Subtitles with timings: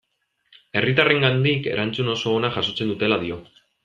[0.79, 3.39] Herritarrengandik erantzun oso ona jasotzen dutela dio.